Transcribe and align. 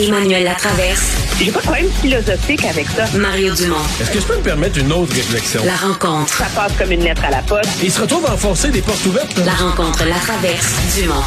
Emmanuel 0.00 0.44
Latraverse. 0.44 1.12
J'ai 1.38 1.50
pas 1.50 1.58
de 1.58 1.64
problème 1.64 1.90
philosophique 2.00 2.64
avec 2.64 2.86
ça. 2.88 3.04
Mario 3.18 3.54
Dumont. 3.54 3.76
Est-ce 4.00 4.10
que 4.10 4.20
je 4.20 4.24
peux 4.24 4.36
me 4.38 4.42
permettre 4.42 4.78
une 4.78 4.90
autre 4.92 5.14
réflexion? 5.14 5.60
La 5.66 5.76
rencontre. 5.76 6.32
Ça 6.32 6.46
passe 6.54 6.72
comme 6.78 6.90
une 6.92 7.04
lettre 7.04 7.22
à 7.24 7.30
la 7.30 7.42
poste. 7.42 7.68
Il 7.82 7.90
se 7.90 8.00
retrouve 8.00 8.24
à 8.24 8.32
enfoncer 8.32 8.70
des 8.70 8.80
portes 8.80 9.04
ouvertes. 9.04 9.36
La 9.44 9.52
rencontre, 9.52 10.02
la 10.06 10.16
traverse, 10.16 10.74
Dumont. 10.96 11.22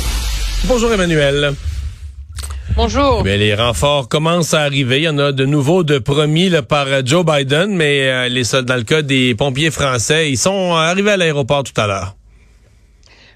Bonjour 0.63 0.91
Emmanuel. 0.91 1.53
Bonjour. 2.75 3.17
Eh 3.19 3.23
bien, 3.23 3.37
les 3.37 3.53
renforts 3.53 4.09
commencent 4.09 4.55
à 4.55 4.61
arriver. 4.61 4.97
Il 4.97 5.03
y 5.03 5.09
en 5.09 5.19
a 5.19 5.31
de 5.31 5.45
nouveaux 5.45 5.83
de 5.83 5.99
promis 5.99 6.49
là, 6.49 6.63
par 6.63 6.87
euh, 6.87 7.01
Joe 7.05 7.23
Biden, 7.23 7.75
mais 7.75 8.09
euh, 8.09 8.27
les 8.27 8.43
soldats, 8.43 8.73
dans 8.73 8.79
le 8.79 8.83
cas 8.83 9.03
des 9.03 9.35
pompiers 9.35 9.69
français, 9.69 10.31
ils 10.31 10.37
sont 10.37 10.73
arrivés 10.73 11.11
à 11.11 11.17
l'aéroport 11.17 11.61
tout 11.63 11.79
à 11.79 11.85
l'heure. 11.85 12.15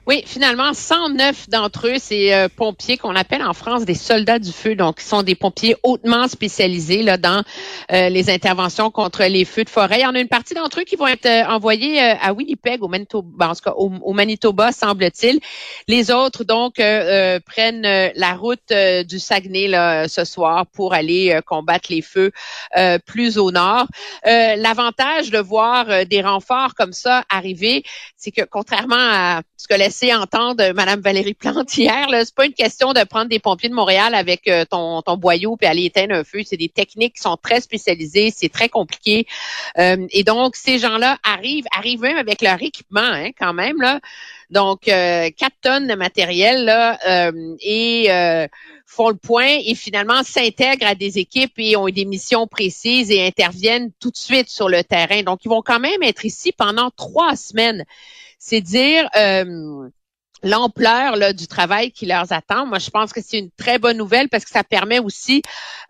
Oui, 0.07 0.23
finalement, 0.25 0.73
109 0.73 1.49
d'entre 1.49 1.89
eux, 1.89 1.97
c'est 1.99 2.33
euh, 2.33 2.47
pompiers 2.47 2.95
qu'on 2.95 3.13
appelle 3.13 3.43
en 3.43 3.51
France 3.51 3.83
des 3.83 3.93
soldats 3.93 4.39
du 4.39 4.53
feu. 4.53 4.73
Donc, 4.73 5.01
ce 5.01 5.09
sont 5.09 5.21
des 5.21 5.35
pompiers 5.35 5.75
hautement 5.83 6.29
spécialisés 6.29 7.03
là 7.03 7.17
dans 7.17 7.43
euh, 7.91 8.07
les 8.07 8.29
interventions 8.29 8.89
contre 8.89 9.25
les 9.25 9.43
feux 9.43 9.65
de 9.65 9.69
forêt. 9.69 9.99
Il 9.99 10.03
y 10.03 10.05
en 10.05 10.15
a 10.15 10.21
une 10.21 10.29
partie 10.29 10.53
d'entre 10.53 10.79
eux 10.79 10.83
qui 10.85 10.95
vont 10.95 11.07
être 11.07 11.25
euh, 11.25 11.43
envoyés 11.47 11.99
à 11.99 12.31
Winnipeg, 12.31 12.81
au 12.83 12.87
Manitoba, 12.87 13.49
en 13.49 13.53
tout 13.53 13.63
cas 13.65 13.73
au, 13.75 14.13
Manitoba, 14.13 14.71
semble-t-il. 14.71 15.41
Les 15.89 16.09
autres, 16.09 16.45
donc, 16.45 16.75
prennent 16.75 18.11
la 18.15 18.33
route 18.33 18.71
du 19.05 19.19
Saguenay 19.19 19.67
là, 19.67 20.07
ce 20.07 20.23
soir 20.23 20.67
pour 20.67 20.93
aller 20.93 21.37
combattre 21.45 21.87
les 21.91 22.01
feux 22.01 22.31
plus 23.05 23.37
au 23.37 23.51
nord. 23.51 23.87
L'avantage 24.23 25.31
de 25.31 25.39
voir 25.39 26.05
des 26.05 26.21
renforts 26.21 26.75
comme 26.75 26.93
ça 26.93 27.23
arriver, 27.29 27.83
c'est 28.15 28.31
que 28.31 28.43
contrairement 28.43 28.95
à 28.97 29.41
ce 29.57 29.67
que 29.67 29.73
entendre 30.13 30.73
Madame 30.73 31.01
Valérie 31.01 31.33
Plante 31.33 31.77
hier, 31.77 32.07
c'est 32.09 32.35
pas 32.35 32.45
une 32.45 32.53
question 32.53 32.93
de 32.93 33.03
prendre 33.03 33.29
des 33.29 33.39
pompiers 33.39 33.69
de 33.69 33.73
Montréal 33.73 34.15
avec 34.15 34.47
euh, 34.47 34.65
ton, 34.65 35.01
ton 35.01 35.17
boyau 35.17 35.57
puis 35.57 35.67
aller 35.67 35.85
éteindre 35.85 36.15
un 36.15 36.23
feu. 36.23 36.41
C'est 36.45 36.57
des 36.57 36.69
techniques 36.69 37.15
qui 37.15 37.21
sont 37.21 37.37
très 37.37 37.61
spécialisées, 37.61 38.31
c'est 38.35 38.49
très 38.49 38.69
compliqué. 38.69 39.25
Euh, 39.77 40.07
et 40.11 40.23
donc, 40.23 40.55
ces 40.55 40.79
gens-là 40.79 41.17
arrivent, 41.23 41.67
arrivent 41.75 42.01
même 42.01 42.17
avec 42.17 42.41
leur 42.41 42.61
équipement, 42.61 43.01
hein, 43.01 43.29
quand 43.37 43.53
même, 43.53 43.81
là. 43.81 43.99
Donc, 44.49 44.87
euh, 44.87 45.29
4 45.35 45.53
tonnes 45.61 45.87
de 45.87 45.95
matériel, 45.95 46.65
là, 46.65 46.97
euh, 47.07 47.55
et 47.61 48.09
font 48.89 49.09
le 49.09 49.17
point 49.17 49.57
et 49.65 49.75
finalement 49.75 50.23
s'intègrent 50.23 50.87
à 50.87 50.95
des 50.95 51.19
équipes 51.19 51.51
et 51.57 51.75
ont 51.75 51.89
des 51.89 52.05
missions 52.05 52.47
précises 52.47 53.11
et 53.11 53.27
interviennent 53.27 53.91
tout 53.99 54.09
de 54.09 54.17
suite 54.17 54.49
sur 54.49 54.69
le 54.69 54.83
terrain. 54.83 55.23
Donc, 55.23 55.43
ils 55.43 55.49
vont 55.49 55.61
quand 55.61 55.79
même 55.79 56.01
être 56.01 56.25
ici 56.25 56.53
pendant 56.53 56.89
trois 56.91 57.35
semaines. 57.35 57.83
C'est 58.39 58.61
dire 58.61 59.09
euh, 59.15 59.89
l'ampleur 60.43 61.33
du 61.33 61.47
travail 61.47 61.91
qui 61.91 62.05
leur 62.05 62.31
attend. 62.31 62.65
Moi, 62.65 62.79
je 62.79 62.89
pense 62.89 63.11
que 63.11 63.19
c'est 63.25 63.39
une 63.39 63.49
très 63.57 63.79
bonne 63.79 63.97
nouvelle 63.97 64.29
parce 64.29 64.45
que 64.45 64.51
ça 64.51 64.63
permet 64.63 64.99
aussi 64.99 65.41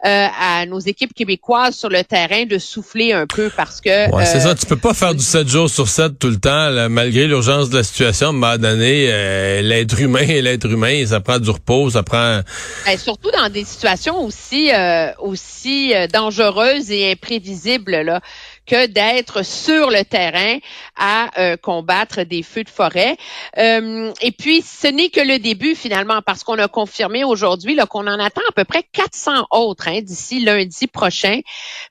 euh, 0.06 0.28
à 0.39 0.66
nos 0.66 0.80
équipes 0.80 1.14
québécoises 1.14 1.76
sur 1.76 1.89
le 1.89 2.04
terrain 2.04 2.45
de 2.45 2.58
souffler 2.58 3.12
un 3.12 3.28
peu 3.28 3.50
parce 3.56 3.81
que... 3.81 4.09
Ouais, 4.12 4.26
c'est 4.26 4.39
ça, 4.39 4.56
tu 4.56 4.66
peux 4.66 4.78
pas 4.78 4.94
faire 4.94 5.14
du 5.14 5.23
7 5.23 5.48
jours 5.48 5.70
sur 5.70 5.88
7 5.88 6.17
tout 6.17 6.30
le 6.30 6.38
temps, 6.38 6.89
malgré 6.89 7.28
l'urgence 7.28 7.70
de 7.70 7.78
la 7.78 7.84
situation. 7.84 8.28
À 8.28 8.30
un 8.30 8.34
moment 8.34 8.58
donné, 8.58 9.08
euh, 9.09 9.61
l'être 9.61 10.00
humain 10.00 10.22
et 10.22 10.42
l'être 10.42 10.70
humain, 10.70 11.06
ça 11.06 11.20
prend 11.20 11.39
du 11.39 11.50
repos, 11.50 11.89
ça 11.89 12.04
prend... 12.04 12.42
Ben, 12.86 12.98
surtout 12.98 13.32
dans 13.32 13.50
des 13.50 13.66
situations 13.66 14.23
aussi, 14.23 14.72
euh, 14.73 15.11
aussi 15.20 15.94
dangereuses 16.14 16.92
et 16.92 17.11
imprévisibles. 17.11 17.98
Là 18.02 18.22
que 18.68 18.86
d'être 18.86 19.44
sur 19.44 19.90
le 19.90 20.04
terrain 20.04 20.58
à 20.98 21.30
euh, 21.40 21.58
combattre 21.58 22.23
des 22.23 22.44
feux 22.44 22.64
de 22.64 22.70
forêt. 22.70 23.18
Euh, 23.58 24.12
et 24.22 24.32
puis, 24.32 24.62
ce 24.62 24.88
n'est 24.88 25.10
que 25.10 25.22
le 25.22 25.40
début 25.40 25.73
finalement, 25.73 26.22
parce 26.22 26.44
qu'on 26.44 26.58
a 26.60 26.68
confirmé 26.68 27.23
aujourd'hui 27.23 27.78
qu'on 27.90 28.08
en 28.08 28.20
attend 28.20 28.42
à 28.50 28.52
peu 28.54 28.66
près 28.66 28.84
400 28.92 29.48
autres 29.52 29.88
hein, 29.88 30.02
d'ici 30.02 30.44
lundi 30.44 30.88
prochain, 30.88 31.39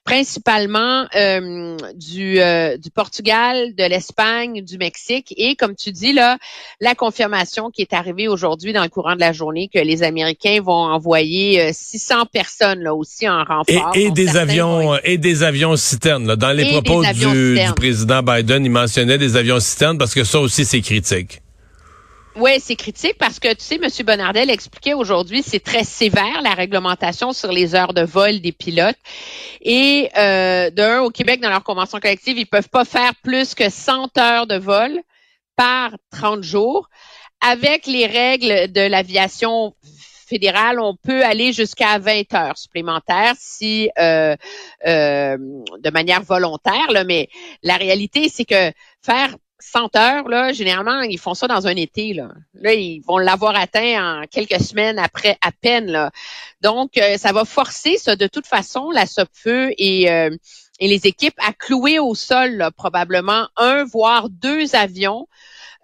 principalement 0.05 1.07
euh, 1.15 1.77
du, 1.95 2.39
du 2.79 2.91
Portugal, 2.91 3.75
de 3.75 3.85
l'Espagne, 3.85 4.63
du 4.63 4.77
Mexique. 4.77 5.33
Et 5.37 5.57
comme 5.57 5.75
tu 5.75 5.93
dis, 5.93 6.13
là, 6.13 6.37
la 6.81 6.95
confirmation 6.95 7.71
qui 7.71 7.83
est 7.83 7.95
arrivée 7.95 8.29
aujourd'hui 8.29 8.73
dans 8.75 8.83
le 8.83 8.89
courant 8.89 9.15
de 9.15 9.21
la 9.21 9.33
journée 9.33 9.71
que 9.73 9.79
les 9.79 10.03
Américains 10.03 10.61
vont 10.61 10.73
envoyer 10.73 11.73
600 11.73 12.27
personnes 12.27 12.81
là 12.81 12.95
aussi 12.95 13.29
en 13.29 13.45
renfort. 13.45 13.93
Et, 13.95 14.11
des 14.11 14.37
avions 14.37 14.99
et 15.03 15.17
des 15.17 15.43
avions 15.43 15.77
citernes 15.77 16.27
là, 16.27 16.37
dans 16.37 16.53
les 16.53 16.66
propos 16.73 17.05
du, 17.05 17.59
président 17.77 18.23
Biden, 18.23 18.65
il 18.65 18.71
mentionnait 18.71 19.19
des 19.19 19.37
avions 19.37 19.61
citernes 19.61 19.99
parce 19.99 20.15
que 20.15 20.25
ça 20.25 20.41
aussi, 20.41 20.65
c'est 20.65 20.81
critique. 20.81 21.41
Oui, 22.37 22.61
c'est 22.61 22.77
critique 22.77 23.17
parce 23.19 23.41
que, 23.41 23.49
tu 23.55 23.65
sais, 23.65 23.77
M. 23.77 23.89
Bonardel 24.05 24.51
expliquait 24.51 24.93
aujourd'hui, 24.93 25.43
c'est 25.43 25.61
très 25.63 25.85
sévère 25.85 26.43
la 26.43 26.53
réglementation 26.53 27.33
sur 27.33 27.51
les 27.51 27.75
heures 27.75 27.95
de 27.95 28.03
vol 28.03 28.41
des 28.41 28.53
pilotes. 28.53 28.99
Et 29.63 30.11
euh, 30.19 30.69
d'un, 30.71 31.01
au 31.01 31.11
Québec, 31.11 31.41
dans 31.41 31.49
leur 31.49 31.65
convention 31.65 31.99
collective, 31.99 32.37
ils 32.37 32.47
peuvent 32.47 32.69
pas 32.69 32.85
faire 32.85 33.15
plus 33.23 33.55
que 33.55 33.71
100 33.71 34.19
heures 34.19 34.47
de 34.47 34.57
vol 34.57 35.01
par 35.57 35.93
30 36.11 36.43
jours. 36.43 36.91
Avec 37.41 37.87
les 37.87 38.07
règles 38.07 38.71
de 38.71 38.83
l'aviation 38.83 39.75
fédérale, 40.27 40.81
on 40.81 40.97
peut 40.97 41.25
aller 41.25 41.53
jusqu'à 41.53 41.99
20 41.99 42.35
heures 42.35 42.59
supplémentaires 42.59 43.35
si 43.39 43.91
euh, 43.99 44.37
euh, 44.87 45.37
de 45.39 45.91
manière 45.91 46.23
volontaire. 46.23 46.91
Là, 46.91 47.05
mais 47.05 47.29
la 47.63 47.77
réalité, 47.77 48.29
c'est 48.29 48.45
que 48.45 48.73
faire 49.03 49.37
100 49.59 49.97
heures, 49.97 50.29
là, 50.29 50.53
généralement, 50.53 51.01
ils 51.01 51.19
font 51.19 51.35
ça 51.35 51.49
dans 51.49 51.67
un 51.67 51.77
été. 51.77 52.13
Là, 52.13 52.29
là 52.55 52.75
ils 52.75 53.01
vont 53.07 53.19
l'avoir 53.19 53.57
atteint 53.57 54.23
en 54.23 54.27
quelques 54.27 54.61
semaines 54.61 54.99
après 54.99 55.39
à 55.41 55.51
peine. 55.53 56.11
Donc, 56.61 56.99
euh, 56.99 57.17
ça 57.17 57.33
va 57.33 57.45
forcer 57.45 57.97
ça 57.97 58.17
de 58.17 58.27
toute 58.27 58.47
façon, 58.47 58.91
la 58.91 59.07
SOPFEU 59.07 59.73
et, 59.79 60.03
et 60.79 60.89
les 60.89 61.07
équipes 61.07 61.39
à 61.39 61.53
clouer 61.53 61.99
au 61.99 62.15
sol 62.15 62.69
probablement 62.77 63.49
un, 63.57 63.85
voire 63.85 64.29
deux 64.29 64.75
avions 64.75 65.27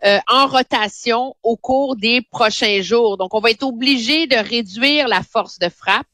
euh, 0.04 0.18
en 0.28 0.46
rotation 0.46 1.34
au 1.42 1.56
cours 1.56 1.96
des 1.96 2.22
prochains 2.22 2.82
jours. 2.82 3.16
Donc, 3.16 3.34
on 3.34 3.40
va 3.40 3.50
être 3.50 3.62
obligé 3.62 4.26
de 4.26 4.36
réduire 4.36 5.08
la 5.08 5.22
force 5.22 5.58
de 5.58 5.68
frappe 5.68 6.06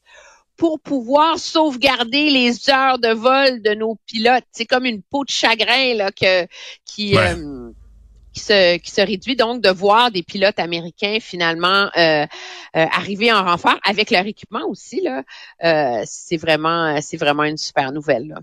pour 0.57 0.79
pouvoir 0.79 1.39
sauvegarder 1.39 2.29
les 2.29 2.69
heures 2.69 2.99
de 2.99 3.09
vol 3.09 3.61
de 3.61 3.73
nos 3.73 3.97
pilotes. 4.05 4.43
C'est 4.51 4.65
comme 4.65 4.85
une 4.85 5.01
peau 5.01 5.23
de 5.23 5.29
chagrin 5.29 5.95
là 5.95 6.11
que 6.11 6.45
qui 6.85 7.17
euh, 7.17 7.71
qui 8.33 8.41
se, 8.41 8.77
qui 8.77 8.91
se 8.91 9.01
réduit 9.01 9.35
donc 9.35 9.61
de 9.61 9.69
voir 9.69 10.11
des 10.11 10.21
pilotes 10.21 10.59
américains 10.59 11.17
finalement 11.19 11.89
euh, 11.97 12.25
arriver 12.73 13.31
en 13.31 13.43
renfort 13.43 13.79
avec 13.83 14.11
leur 14.11 14.25
équipement 14.25 14.67
aussi 14.67 15.01
là. 15.01 15.23
c'est 16.05 16.37
vraiment 16.37 16.99
c'est 17.01 17.17
vraiment 17.17 17.43
une 17.43 17.57
super 17.57 17.91
nouvelle. 17.91 18.27
Là. 18.27 18.39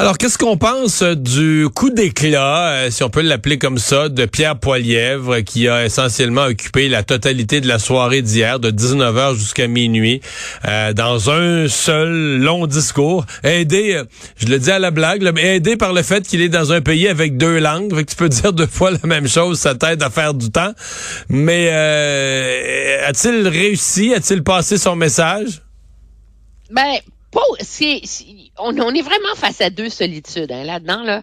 Alors, 0.00 0.16
qu'est-ce 0.16 0.38
qu'on 0.38 0.56
pense 0.56 1.02
euh, 1.02 1.14
du 1.14 1.68
coup 1.74 1.90
d'éclat, 1.90 2.68
euh, 2.70 2.90
si 2.90 3.02
on 3.02 3.10
peut 3.10 3.20
l'appeler 3.20 3.58
comme 3.58 3.76
ça, 3.76 4.08
de 4.08 4.24
Pierre 4.24 4.58
Poilièvre, 4.58 5.40
qui 5.40 5.68
a 5.68 5.84
essentiellement 5.84 6.44
occupé 6.44 6.88
la 6.88 7.02
totalité 7.02 7.60
de 7.60 7.68
la 7.68 7.78
soirée 7.78 8.22
d'hier, 8.22 8.60
de 8.60 8.70
19h 8.70 9.34
jusqu'à 9.34 9.66
minuit, 9.66 10.22
euh, 10.64 10.94
dans 10.94 11.30
un 11.30 11.68
seul 11.68 12.38
long 12.38 12.66
discours, 12.66 13.26
aidé, 13.44 14.02
je 14.38 14.46
le 14.46 14.58
dis 14.58 14.70
à 14.70 14.78
la 14.78 14.90
blague, 14.90 15.22
mais 15.34 15.56
aidé 15.56 15.76
par 15.76 15.92
le 15.92 16.02
fait 16.02 16.26
qu'il 16.26 16.40
est 16.40 16.48
dans 16.48 16.72
un 16.72 16.80
pays 16.80 17.06
avec 17.06 17.36
deux 17.36 17.58
langues, 17.58 17.94
fait 17.94 18.04
que 18.04 18.10
tu 18.10 18.16
peux 18.16 18.28
dire 18.30 18.54
deux 18.54 18.66
fois 18.66 18.92
la 18.92 19.06
même 19.06 19.28
chose, 19.28 19.58
ça 19.58 19.74
t'aide 19.74 20.02
à 20.02 20.08
faire 20.08 20.32
du 20.32 20.50
temps. 20.50 20.72
Mais 21.28 21.68
a-t-il 23.06 23.46
réussi? 23.46 24.14
A-t-il 24.14 24.42
passé 24.44 24.78
son 24.78 24.96
message? 24.96 25.60
Ben, 26.70 27.00
on, 28.58 28.94
est 28.94 29.02
vraiment 29.02 29.34
face 29.36 29.60
à 29.60 29.70
deux 29.70 29.88
solitudes 29.88 30.50
hein, 30.52 30.64
là-dedans. 30.64 31.02
Là. 31.02 31.22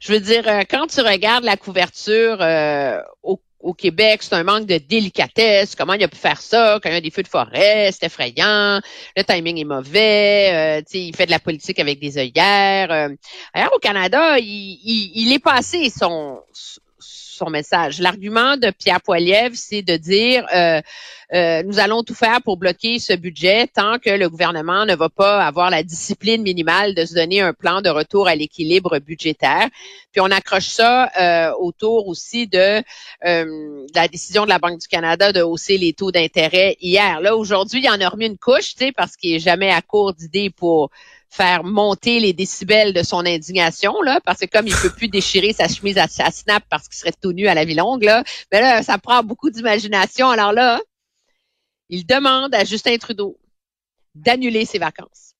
Je 0.00 0.12
veux 0.12 0.20
dire, 0.20 0.46
euh, 0.46 0.62
quand 0.68 0.86
tu 0.86 1.00
regardes 1.00 1.44
la 1.44 1.56
couverture 1.56 2.38
euh, 2.40 2.98
au, 3.22 3.38
Québec, 3.78 4.22
c'est 4.22 4.34
un 4.34 4.42
manque 4.42 4.66
de 4.66 4.78
délicatesse. 4.78 5.76
Comment 5.76 5.92
il 5.92 6.02
a 6.02 6.08
pu 6.08 6.16
faire 6.16 6.40
ça? 6.40 6.80
Quand 6.82 6.88
il 6.88 6.94
y 6.94 6.96
a 6.96 7.00
des 7.00 7.10
feux 7.10 7.22
de 7.22 7.28
forêt, 7.28 7.90
c'est 7.92 8.06
effrayant. 8.06 8.80
Le 9.16 9.22
timing 9.22 9.56
est 9.58 9.64
mauvais. 9.64 10.80
Euh, 10.80 10.82
il 10.92 11.14
fait 11.14 11.26
de 11.26 11.30
la 11.30 11.38
politique 11.38 11.78
avec 11.78 12.00
des 12.00 12.18
œillères. 12.18 12.90
ailleurs, 13.54 13.72
au 13.74 13.78
Canada, 13.78 14.38
il, 14.40 15.32
est 15.32 15.38
passé 15.38 15.90
son 15.90 16.40
message. 17.50 18.00
L'argument 18.00 18.56
de 18.56 18.70
Pierre 18.70 19.00
Poilievre, 19.00 19.54
c'est 19.54 19.82
de 19.82 19.96
dire 19.96 20.46
euh, 20.54 20.80
euh, 21.34 21.62
nous 21.62 21.78
allons 21.78 22.02
tout 22.02 22.14
faire 22.14 22.42
pour 22.42 22.56
bloquer 22.56 22.98
ce 22.98 23.14
budget 23.14 23.66
tant 23.66 23.98
que 23.98 24.10
le 24.10 24.28
gouvernement 24.28 24.84
ne 24.84 24.94
va 24.94 25.08
pas 25.08 25.44
avoir 25.44 25.70
la 25.70 25.82
discipline 25.82 26.42
minimale 26.42 26.94
de 26.94 27.04
se 27.04 27.14
donner 27.14 27.40
un 27.40 27.52
plan 27.52 27.80
de 27.80 27.88
retour 27.88 28.28
à 28.28 28.34
l'équilibre 28.34 28.98
budgétaire. 28.98 29.68
Puis 30.12 30.20
on 30.20 30.30
accroche 30.30 30.68
ça 30.68 31.10
euh, 31.18 31.52
autour 31.58 32.08
aussi 32.08 32.46
de, 32.46 32.82
la 33.22 34.08
décision 34.08 34.44
de 34.44 34.50
la 34.50 34.58
Banque 34.58 34.80
du 34.80 34.88
Canada 34.88 35.32
de 35.32 35.40
hausser 35.40 35.78
les 35.78 35.92
taux 35.92 36.12
d'intérêt 36.12 36.76
hier. 36.80 37.20
Là, 37.20 37.36
aujourd'hui, 37.36 37.80
il 37.82 37.88
en 37.88 38.00
a 38.00 38.08
remis 38.08 38.26
une 38.26 38.38
couche, 38.38 38.74
tu 38.74 38.86
sais, 38.86 38.92
parce 38.92 39.16
qu'il 39.16 39.34
est 39.34 39.40
jamais 39.40 39.70
à 39.70 39.80
court 39.80 40.12
d'idées 40.12 40.50
pour 40.50 40.90
faire 41.32 41.64
monter 41.64 42.20
les 42.20 42.34
décibels 42.34 42.92
de 42.92 43.02
son 43.02 43.24
indignation, 43.24 44.02
là, 44.02 44.20
parce 44.22 44.40
que 44.40 44.46
comme 44.46 44.66
il 44.66 44.74
peut 44.74 44.90
plus 44.90 45.08
déchirer 45.08 45.54
sa 45.54 45.66
chemise 45.66 45.96
à, 45.96 46.06
snap 46.06 46.62
parce 46.68 46.88
qu'il 46.88 46.98
serait 46.98 47.14
tout 47.20 47.32
nu 47.32 47.48
à 47.48 47.54
la 47.54 47.64
vie 47.64 47.74
longue, 47.74 48.02
là, 48.02 48.22
mais 48.52 48.60
là, 48.60 48.82
ça 48.82 48.98
prend 48.98 49.22
beaucoup 49.22 49.48
d'imagination. 49.48 50.28
Alors 50.28 50.52
là, 50.52 50.78
il 51.88 52.04
demande 52.04 52.54
à 52.54 52.64
Justin 52.64 52.98
Trudeau 52.98 53.38
d'annuler 54.14 54.66
ses 54.66 54.78
vacances. 54.78 55.34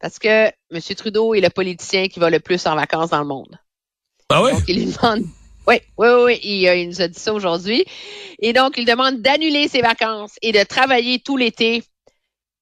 Parce 0.00 0.18
que 0.18 0.48
M. 0.72 0.80
Trudeau 0.96 1.34
est 1.34 1.40
le 1.40 1.50
politicien 1.50 2.08
qui 2.08 2.18
va 2.18 2.28
le 2.28 2.40
plus 2.40 2.66
en 2.66 2.74
vacances 2.74 3.10
dans 3.10 3.20
le 3.20 3.26
monde. 3.26 3.58
Ah 4.28 4.42
oui? 4.42 4.52
Donc, 4.52 4.64
il 4.66 4.76
lui 4.76 4.92
demande. 4.92 5.24
Oui, 5.68 5.80
oui, 5.98 6.08
oui, 6.24 6.40
il, 6.42 6.68
euh, 6.68 6.76
il 6.76 6.88
nous 6.88 7.00
a 7.00 7.08
dit 7.08 7.18
ça 7.18 7.32
aujourd'hui. 7.32 7.84
Et 8.40 8.52
donc, 8.52 8.74
il 8.76 8.84
demande 8.84 9.20
d'annuler 9.20 9.68
ses 9.68 9.80
vacances 9.80 10.36
et 10.42 10.52
de 10.52 10.62
travailler 10.64 11.20
tout 11.20 11.36
l'été. 11.36 11.82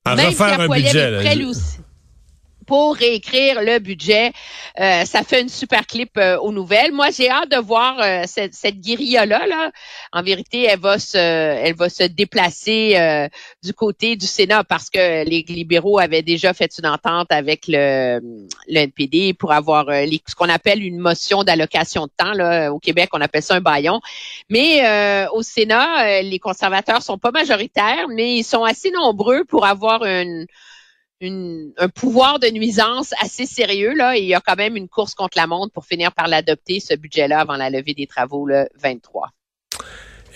À 0.06 0.14
Même 0.14 0.28
refaire 0.28 0.46
Pierre 0.46 0.60
un 0.60 0.68
budget. 0.68 0.98
est 0.98 1.34
là. 1.34 1.48
aussi, 1.48 1.73
pour 2.66 2.96
réécrire 2.96 3.62
le 3.62 3.78
budget. 3.78 4.32
Euh, 4.80 5.04
ça 5.04 5.22
fait 5.22 5.40
une 5.42 5.48
super 5.48 5.86
clip 5.86 6.10
euh, 6.16 6.38
aux 6.38 6.52
nouvelles. 6.52 6.92
Moi, 6.92 7.08
j'ai 7.10 7.28
hâte 7.30 7.50
de 7.50 7.56
voir 7.58 8.00
euh, 8.00 8.22
cette, 8.26 8.54
cette 8.54 8.80
guérilla-là. 8.80 9.46
Là. 9.46 9.70
En 10.12 10.22
vérité, 10.22 10.64
elle 10.64 10.80
va 10.80 10.98
se, 10.98 11.16
elle 11.16 11.74
va 11.74 11.88
se 11.88 12.04
déplacer 12.04 12.96
euh, 12.96 13.28
du 13.62 13.72
côté 13.72 14.16
du 14.16 14.26
Sénat 14.26 14.64
parce 14.64 14.90
que 14.90 15.24
les 15.24 15.44
libéraux 15.48 15.98
avaient 15.98 16.22
déjà 16.22 16.52
fait 16.54 16.70
une 16.78 16.86
entente 16.86 17.30
avec 17.30 17.64
le, 17.68 18.20
le 18.68 18.76
NPD 18.76 19.34
pour 19.34 19.52
avoir 19.52 19.88
euh, 19.88 20.04
les- 20.04 20.20
ce 20.26 20.34
qu'on 20.34 20.48
appelle 20.48 20.82
une 20.82 20.98
motion 20.98 21.44
d'allocation 21.44 22.06
de 22.06 22.12
temps. 22.16 22.32
Là. 22.32 22.72
Au 22.72 22.78
Québec, 22.78 23.10
on 23.12 23.20
appelle 23.20 23.42
ça 23.42 23.54
un 23.54 23.60
baillon. 23.60 24.00
Mais 24.48 24.84
euh, 24.86 25.26
au 25.32 25.42
Sénat, 25.42 26.22
les 26.22 26.38
conservateurs 26.38 27.02
sont 27.02 27.18
pas 27.18 27.30
majoritaires, 27.30 28.06
mais 28.08 28.36
ils 28.36 28.44
sont 28.44 28.64
assez 28.64 28.90
nombreux 28.90 29.44
pour 29.44 29.64
avoir 29.66 30.04
une 30.04 30.46
un 31.24 31.88
pouvoir 31.88 32.38
de 32.38 32.48
nuisance 32.48 33.12
assez 33.20 33.46
sérieux 33.46 33.94
là. 33.94 34.16
Et 34.16 34.20
il 34.20 34.26
y 34.26 34.34
a 34.34 34.40
quand 34.40 34.56
même 34.56 34.76
une 34.76 34.88
course 34.88 35.14
contre 35.14 35.36
la 35.36 35.46
montre 35.46 35.72
pour 35.72 35.84
finir 35.84 36.12
par 36.12 36.28
l'adopter 36.28 36.80
ce 36.80 36.94
budget-là 36.94 37.40
avant 37.40 37.56
la 37.56 37.70
levée 37.70 37.94
des 37.94 38.06
travaux 38.06 38.46
le 38.46 38.68
23. 38.82 39.30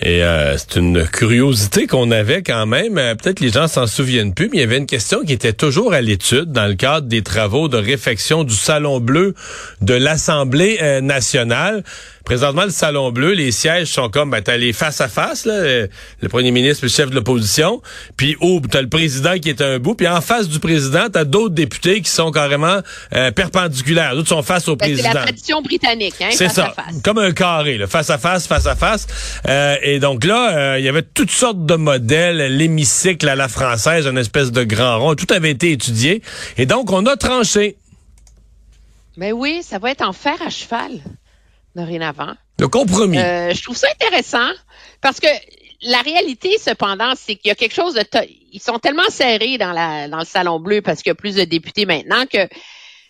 Et 0.00 0.22
euh, 0.22 0.56
c'est 0.56 0.76
une 0.76 1.08
curiosité 1.08 1.88
qu'on 1.88 2.12
avait 2.12 2.42
quand 2.42 2.66
même. 2.66 2.98
Euh, 2.98 3.16
Peut-être 3.16 3.40
les 3.40 3.50
gens 3.50 3.66
s'en 3.66 3.88
souviennent 3.88 4.32
plus, 4.32 4.48
mais 4.48 4.58
il 4.58 4.60
y 4.60 4.64
avait 4.64 4.78
une 4.78 4.86
question 4.86 5.24
qui 5.24 5.32
était 5.32 5.52
toujours 5.52 5.92
à 5.92 6.00
l'étude 6.00 6.52
dans 6.52 6.66
le 6.66 6.74
cadre 6.74 7.08
des 7.08 7.22
travaux 7.22 7.68
de 7.68 7.78
réfection 7.78 8.44
du 8.44 8.54
Salon 8.54 9.00
Bleu 9.00 9.34
de 9.80 9.94
l'Assemblée 9.94 10.78
euh, 10.82 11.00
nationale. 11.00 11.82
Présentement, 12.28 12.64
le 12.64 12.70
Salon 12.70 13.10
Bleu, 13.10 13.32
les 13.32 13.50
sièges 13.50 13.86
sont 13.88 14.10
comme, 14.10 14.28
ben, 14.28 14.42
t'as 14.42 14.58
les 14.58 14.74
face 14.74 15.00
à 15.00 15.08
face, 15.08 15.46
là, 15.46 15.54
euh, 15.54 15.86
le 16.20 16.28
premier 16.28 16.50
ministre 16.50 16.84
le 16.84 16.90
chef 16.90 17.08
de 17.08 17.14
l'opposition, 17.14 17.80
puis 18.18 18.36
au, 18.42 18.60
t'as 18.70 18.82
le 18.82 18.88
président 18.90 19.38
qui 19.38 19.48
est 19.48 19.62
à 19.62 19.66
un 19.68 19.78
bout, 19.78 19.94
puis 19.94 20.06
en 20.06 20.20
face 20.20 20.46
du 20.46 20.58
président, 20.58 21.06
t'as 21.10 21.24
d'autres 21.24 21.54
députés 21.54 22.02
qui 22.02 22.10
sont 22.10 22.30
carrément 22.30 22.80
euh, 23.14 23.30
perpendiculaires. 23.30 24.14
D'autres 24.14 24.28
sont 24.28 24.42
face 24.42 24.68
au 24.68 24.76
Ben, 24.76 24.88
c'est 24.88 24.92
président. 24.96 25.14
la 25.14 25.22
tradition 25.22 25.62
britannique, 25.62 26.16
hein, 26.20 26.28
C'est 26.30 26.50
ça, 26.50 26.66
à 26.66 26.72
face. 26.72 27.00
comme 27.02 27.16
un 27.16 27.32
carré, 27.32 27.78
là, 27.78 27.86
face 27.86 28.10
à 28.10 28.18
face, 28.18 28.46
face 28.46 28.66
à 28.66 28.76
face. 28.76 29.06
Euh, 29.48 29.76
et 29.82 29.98
donc 29.98 30.26
là, 30.26 30.54
euh, 30.74 30.78
il 30.78 30.84
y 30.84 30.88
avait 30.90 31.00
toutes 31.00 31.30
sortes 31.30 31.64
de 31.64 31.76
modèles, 31.76 32.58
l'hémicycle 32.58 33.26
à 33.26 33.36
la 33.36 33.48
française, 33.48 34.06
une 34.06 34.18
espèce 34.18 34.52
de 34.52 34.64
grand 34.64 34.98
rond, 34.98 35.14
tout 35.14 35.32
avait 35.32 35.52
été 35.52 35.72
étudié. 35.72 36.20
Et 36.58 36.66
donc, 36.66 36.92
on 36.92 37.06
a 37.06 37.16
tranché 37.16 37.78
Mais 39.16 39.32
oui, 39.32 39.62
ça 39.62 39.78
va 39.78 39.92
être 39.92 40.02
en 40.02 40.12
fer 40.12 40.34
à 40.46 40.50
cheval 40.50 40.90
dorénavant. 41.74 42.34
le 42.58 42.68
compromis. 42.68 43.18
Euh, 43.18 43.52
je 43.54 43.62
trouve 43.62 43.76
ça 43.76 43.88
intéressant 43.92 44.50
parce 45.00 45.20
que 45.20 45.28
la 45.82 46.00
réalité, 46.00 46.56
cependant, 46.58 47.12
c'est 47.16 47.36
qu'il 47.36 47.48
y 47.48 47.52
a 47.52 47.54
quelque 47.54 47.74
chose 47.74 47.94
de... 47.94 48.02
Ils 48.52 48.60
sont 48.60 48.78
tellement 48.78 49.08
serrés 49.10 49.58
dans, 49.58 49.72
la, 49.72 50.08
dans 50.08 50.18
le 50.18 50.24
Salon 50.24 50.58
Bleu 50.58 50.82
parce 50.82 51.02
qu'il 51.02 51.10
y 51.10 51.12
a 51.12 51.14
plus 51.14 51.36
de 51.36 51.44
députés 51.44 51.86
maintenant 51.86 52.24
que 52.26 52.46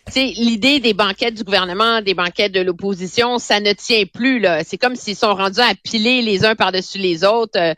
tu 0.05 0.13
sais, 0.13 0.25
l'idée 0.37 0.79
des 0.79 0.93
banquettes 0.93 1.35
du 1.35 1.43
gouvernement, 1.43 2.01
des 2.01 2.13
banquettes 2.13 2.51
de 2.51 2.61
l'opposition, 2.61 3.37
ça 3.37 3.59
ne 3.59 3.73
tient 3.73 4.05
plus. 4.11 4.39
là. 4.39 4.63
C'est 4.63 4.77
comme 4.77 4.95
s'ils 4.95 5.15
sont 5.15 5.33
rendus 5.35 5.59
à 5.59 5.73
piler 5.83 6.21
les 6.21 6.45
uns 6.45 6.55
par-dessus 6.55 6.97
les 6.99 7.23
autres. 7.23 7.59
Euh, 7.59 7.73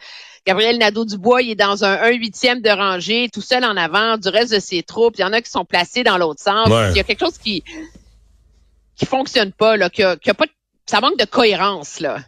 Gabriel 0.48 0.78
Nadeau-Dubois, 0.78 1.42
il 1.42 1.52
est 1.52 1.56
dans 1.56 1.84
un 1.84 1.94
1 2.02 2.12
huitième 2.14 2.62
de 2.62 2.70
rangée, 2.70 3.30
tout 3.32 3.42
seul 3.42 3.64
en 3.66 3.76
avant, 3.78 4.18
du 4.18 4.30
reste 4.30 4.54
de 4.54 4.60
ses 4.60 4.82
troupes. 4.82 5.16
Il 5.18 5.22
y 5.22 5.24
en 5.26 5.34
a 5.34 5.42
qui 5.42 5.52
sont 5.52 5.66
placés 5.66 6.04
dans 6.04 6.18
l'autre 6.18 6.42
sens. 6.42 6.68
Ouais. 6.70 6.92
Il 6.92 6.98
y 6.98 7.00
a 7.00 7.04
quelque 7.04 7.20
chose 7.26 7.38
qui 7.38 7.64
qui 8.96 9.06
fonctionne 9.06 9.52
pas, 9.52 9.78
là, 9.78 9.90
qui 9.90 10.04
a, 10.04 10.16
qui 10.16 10.30
a 10.30 10.34
pas 10.34 10.46
de- 10.46 10.52
ça 10.92 11.00
manque 11.00 11.18
de 11.18 11.26
cohérence 11.26 12.02
là. 12.02 12.20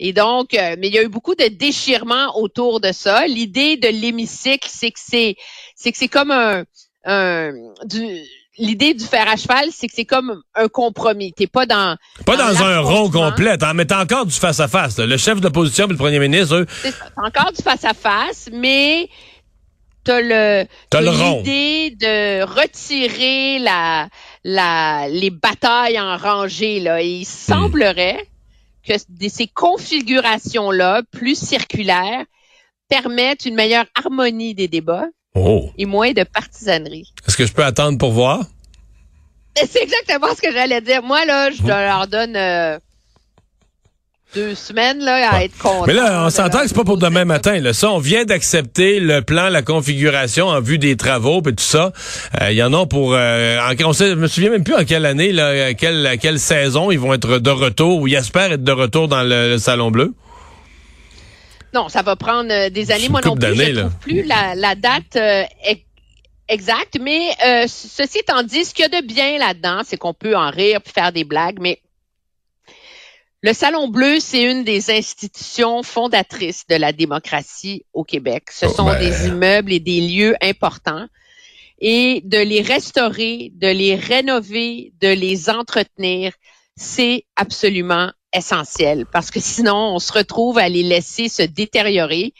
Et 0.00 0.12
donc, 0.12 0.54
euh, 0.54 0.74
mais 0.78 0.88
il 0.88 0.94
y 0.94 0.98
a 0.98 1.02
eu 1.02 1.08
beaucoup 1.08 1.36
de 1.36 1.46
déchirements 1.46 2.36
autour 2.36 2.80
de 2.80 2.90
ça. 2.90 3.26
L'idée 3.28 3.76
de 3.76 3.88
l'hémicycle, 3.88 4.68
c'est 4.70 4.90
que 4.90 4.98
c'est, 5.00 5.36
c'est 5.76 5.92
que 5.92 5.98
c'est 5.98 6.08
comme 6.08 6.32
un, 6.32 6.64
un 7.04 7.52
du, 7.84 8.04
l'idée 8.58 8.94
du 8.94 9.04
fer 9.04 9.26
à 9.28 9.36
cheval, 9.36 9.68
c'est 9.70 9.86
que 9.86 9.92
c'est 9.94 10.04
comme 10.04 10.42
un 10.56 10.66
compromis. 10.66 11.32
T'es 11.32 11.46
pas 11.46 11.64
dans, 11.64 11.96
Pas 12.26 12.36
dans 12.36 12.60
un 12.62 12.80
rond 12.80 13.08
complet, 13.08 13.56
en 13.62 13.74
mettant 13.74 14.00
encore 14.00 14.26
du 14.26 14.34
face-à-face. 14.34 14.98
là. 14.98 15.06
Le 15.06 15.16
chef 15.16 15.38
de 15.38 15.44
l'opposition 15.44 15.86
et 15.86 15.90
le 15.90 15.96
premier 15.96 16.18
ministre, 16.18 16.56
eux, 16.56 16.66
c'est 16.82 16.94
encore 17.16 17.52
du 17.52 17.62
face 17.62 17.84
à 17.84 17.94
face, 17.94 18.48
mais 18.52 19.08
t'as 20.02 20.20
le, 20.20 20.66
T'as 20.90 21.00
l'idée 21.00 21.90
de 21.90 22.42
retirer 22.42 23.60
la, 23.60 24.08
la, 24.48 25.08
les 25.08 25.30
batailles 25.30 26.00
en 26.00 26.16
rangée 26.16 26.80
là. 26.80 27.02
Et 27.02 27.18
il 27.20 27.24
semblerait 27.26 28.26
que 28.86 28.94
ces 29.28 29.46
configurations-là, 29.46 31.02
plus 31.10 31.38
circulaires, 31.38 32.24
permettent 32.88 33.44
une 33.44 33.54
meilleure 33.54 33.84
harmonie 33.94 34.54
des 34.54 34.66
débats 34.66 35.08
oh, 35.34 35.70
et 35.76 35.84
moins 35.84 36.12
de 36.12 36.24
partisanerie. 36.24 37.12
est-ce 37.26 37.36
que 37.36 37.44
je 37.44 37.52
peux 37.52 37.64
attendre 37.64 37.98
pour 37.98 38.12
voir? 38.12 38.46
C'est 39.56 39.82
exactement 39.82 40.34
ce 40.34 40.40
que 40.40 40.52
j'allais 40.52 40.80
dire. 40.80 41.02
Moi, 41.02 41.24
là, 41.26 41.50
je 41.50 41.66
leur 41.66 42.06
donne 42.06 42.36
euh, 42.36 42.78
deux 44.34 44.54
semaines 44.54 44.98
là, 44.98 45.30
à 45.30 45.44
être 45.44 45.56
content. 45.58 45.86
Mais 45.86 45.94
là, 45.94 46.24
on 46.26 46.30
s'entend 46.30 46.60
que 46.60 46.68
c'est 46.68 46.76
pas 46.76 46.84
pour 46.84 46.98
demain 46.98 47.24
matin. 47.24 47.60
Là. 47.60 47.72
Ça, 47.72 47.90
on 47.90 47.98
vient 47.98 48.24
d'accepter 48.24 49.00
le 49.00 49.22
plan, 49.22 49.48
la 49.48 49.62
configuration 49.62 50.48
en 50.48 50.60
vue 50.60 50.78
des 50.78 50.96
travaux 50.96 51.40
et 51.40 51.54
tout 51.54 51.64
ça. 51.64 51.92
Euh, 52.40 52.50
Il 52.50 52.56
y 52.56 52.62
en 52.62 52.74
a 52.74 52.86
pour... 52.86 53.14
Euh, 53.14 53.58
en, 53.58 53.72
on 53.84 53.92
sait, 53.92 54.10
je 54.10 54.14
me 54.14 54.26
souviens 54.26 54.50
même 54.50 54.64
plus 54.64 54.74
en 54.74 54.84
quelle 54.84 55.06
année, 55.06 55.32
là, 55.32 55.72
quelle, 55.74 56.18
quelle 56.20 56.38
saison 56.38 56.90
ils 56.90 56.98
vont 56.98 57.14
être 57.14 57.38
de 57.38 57.50
retour, 57.50 58.02
ou 58.02 58.06
ils 58.06 58.14
espèrent 58.14 58.52
être 58.52 58.64
de 58.64 58.72
retour 58.72 59.08
dans 59.08 59.22
le, 59.22 59.50
le 59.50 59.58
Salon 59.58 59.90
Bleu. 59.90 60.12
Non, 61.74 61.88
ça 61.88 62.02
va 62.02 62.16
prendre 62.16 62.50
euh, 62.50 62.70
des 62.70 62.90
années. 62.92 63.08
Moi 63.08 63.20
non 63.24 63.36
plus, 63.36 63.54
je 63.54 63.62
ne 63.62 63.80
trouve 63.80 63.98
plus 64.00 64.22
la, 64.22 64.54
la 64.54 64.74
date 64.74 65.16
euh, 65.16 65.42
ex- 65.64 65.82
exacte. 66.48 66.98
Mais 67.00 67.20
euh, 67.46 67.64
ceci 67.66 68.18
étant 68.18 68.42
dit, 68.42 68.64
ce 68.64 68.72
qu'il 68.72 68.86
y 68.90 68.96
a 68.96 69.00
de 69.00 69.06
bien 69.06 69.38
là-dedans, 69.38 69.80
c'est 69.84 69.96
qu'on 69.96 70.14
peut 70.14 70.36
en 70.36 70.50
rire 70.50 70.80
puis 70.82 70.92
faire 70.92 71.12
des 71.12 71.24
blagues, 71.24 71.58
mais 71.60 71.78
le 73.42 73.52
Salon 73.52 73.88
Bleu, 73.88 74.18
c'est 74.20 74.42
une 74.42 74.64
des 74.64 74.90
institutions 74.90 75.82
fondatrices 75.82 76.64
de 76.68 76.74
la 76.74 76.92
démocratie 76.92 77.84
au 77.92 78.02
Québec. 78.04 78.50
Ce 78.50 78.66
Oh, 78.66 78.70
sont 78.70 78.86
ben. 78.86 78.98
des 78.98 79.28
immeubles 79.28 79.72
et 79.72 79.80
des 79.80 80.00
lieux 80.00 80.34
importants. 80.42 81.06
Et 81.80 82.20
de 82.24 82.38
les 82.38 82.60
restaurer, 82.62 83.52
de 83.54 83.68
les 83.68 83.94
rénover, 83.94 84.92
de 85.00 85.08
les 85.08 85.48
entretenir, 85.48 86.32
c'est 86.76 87.24
absolument 87.36 88.10
essentiel 88.34 89.06
parce 89.12 89.30
que 89.30 89.38
sinon, 89.40 89.94
on 89.94 90.00
se 90.00 90.12
retrouve 90.12 90.58
à 90.58 90.68
les 90.68 90.82
laisser 90.82 91.28
se 91.28 91.42
détériorer 91.42 92.34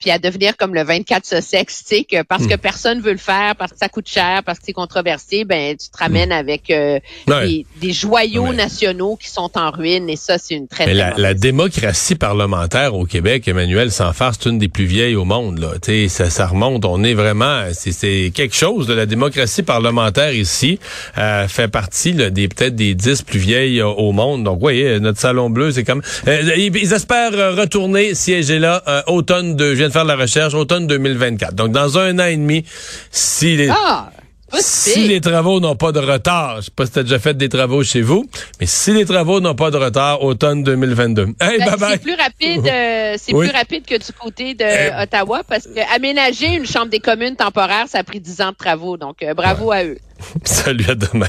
puis 0.00 0.10
à 0.10 0.18
devenir 0.18 0.56
comme 0.56 0.74
le 0.74 0.82
24 0.82 1.26
ce 1.26 1.40
sexe, 1.40 1.84
tu 1.86 1.96
sais, 1.96 2.04
que 2.04 2.22
parce 2.22 2.46
que 2.46 2.54
hmm. 2.54 2.58
personne 2.58 3.00
veut 3.00 3.12
le 3.12 3.18
faire, 3.18 3.54
parce 3.56 3.72
que 3.72 3.78
ça 3.78 3.88
coûte 3.88 4.08
cher, 4.08 4.42
parce 4.44 4.58
que 4.58 4.64
c'est 4.66 4.72
controversé, 4.72 5.44
ben 5.44 5.76
tu 5.76 5.90
te 5.90 5.98
ramènes 5.98 6.30
hmm. 6.30 6.32
avec 6.32 6.70
euh, 6.70 6.98
des, 7.26 7.66
des, 7.80 7.92
joyaux 7.92 8.52
nationaux 8.52 9.16
qui 9.16 9.28
sont 9.28 9.50
en 9.56 9.70
ruine 9.70 10.08
et 10.08 10.16
ça, 10.16 10.38
c'est 10.38 10.54
une 10.54 10.68
très, 10.68 10.86
Mais 10.86 10.94
la, 10.94 11.14
la, 11.16 11.34
démocratie 11.34 12.14
parlementaire 12.14 12.94
au 12.94 13.04
Québec, 13.04 13.46
Emmanuel, 13.48 13.90
sans 13.90 14.12
c'est 14.12 14.48
une 14.48 14.58
des 14.58 14.68
plus 14.68 14.84
vieilles 14.84 15.16
au 15.16 15.24
monde, 15.24 15.58
là. 15.58 15.72
Tu 15.82 16.08
sais, 16.08 16.08
ça, 16.08 16.30
ça 16.30 16.46
remonte, 16.46 16.84
on 16.84 17.02
est 17.02 17.14
vraiment, 17.14 17.64
c'est 17.72 18.30
quelque 18.34 18.54
chose 18.54 18.86
de 18.86 18.94
la 18.94 19.06
démocratie 19.06 19.62
parlementaire 19.62 20.34
ici, 20.34 20.78
euh, 21.18 21.48
fait 21.48 21.68
partie 21.68 22.12
là, 22.12 22.30
des 22.30 22.48
peut-être 22.48 22.74
des 22.74 22.94
dix 22.94 23.22
plus 23.22 23.38
vieilles 23.38 23.80
euh, 23.80 23.86
au 23.86 24.12
monde. 24.12 24.44
Donc, 24.44 24.58
oui, 24.62 24.82
euh, 24.82 24.98
notre 24.98 25.18
salon 25.18 25.50
bleu, 25.50 25.72
c'est 25.72 25.84
comme... 25.84 26.02
Euh, 26.26 26.42
ils 26.56 26.92
espèrent 26.92 27.56
retourner 27.56 28.14
siéger 28.14 28.58
là 28.58 28.82
automne 29.06 29.56
2 29.56 29.74
de 29.90 29.92
faire 29.92 30.04
de 30.04 30.08
la 30.08 30.16
recherche, 30.16 30.54
automne 30.54 30.86
2024. 30.86 31.54
Donc 31.54 31.72
dans 31.72 31.98
un 31.98 32.18
an 32.18 32.24
et 32.26 32.36
demi, 32.36 32.64
si 33.10 33.56
les 33.56 33.68
Ah! 33.68 34.10
si 34.58 35.06
les 35.06 35.20
travaux 35.20 35.60
n'ont 35.60 35.76
pas 35.76 35.92
de 35.92 36.00
retard, 36.00 36.56
je 36.56 36.62
sais 36.62 36.70
pas 36.74 36.84
si 36.84 36.90
t'as 36.90 37.04
déjà 37.04 37.20
fait 37.20 37.34
des 37.36 37.48
travaux 37.48 37.84
chez 37.84 38.02
vous, 38.02 38.26
mais 38.58 38.66
si 38.66 38.92
les 38.92 39.04
travaux 39.04 39.38
n'ont 39.40 39.54
pas 39.54 39.70
de 39.70 39.76
retard, 39.76 40.24
automne 40.24 40.64
2022. 40.64 41.26
Hey, 41.40 41.58
Ben, 41.60 41.66
bye 41.66 41.76
bye. 41.78 41.90
c'est 41.92 42.02
plus 42.02 42.14
rapide, 42.16 42.66
euh, 42.66 43.14
c'est 43.16 43.32
Oui. 43.32 43.46
plus 43.46 43.56
rapide 43.56 43.86
que 43.86 43.94
du 43.96 44.12
côté 44.12 44.54
de 44.54 44.64
Euh, 44.64 45.02
Ottawa 45.04 45.42
parce 45.48 45.68
que 45.68 45.94
aménager 45.94 46.48
une 46.48 46.66
chambre 46.66 46.88
des 46.88 46.98
communes 46.98 47.36
temporaire, 47.36 47.84
ça 47.86 47.98
a 47.98 48.02
pris 48.02 48.18
10 48.18 48.40
ans 48.40 48.50
de 48.50 48.56
travaux. 48.56 48.96
Donc, 48.96 49.22
euh, 49.22 49.34
bravo 49.34 49.70
à 49.70 49.84
eux. 49.84 49.98
Salut 50.44 50.86
à 50.90 50.96
demain. 50.96 51.28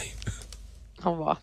Au 1.05 1.11
revoir. 1.11 1.41